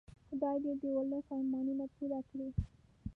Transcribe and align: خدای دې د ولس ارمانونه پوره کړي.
خدای 0.29 0.57
دې 0.63 0.73
د 0.81 0.83
ولس 0.97 1.27
ارمانونه 1.35 1.85
پوره 1.95 2.19
کړي. 2.29 2.49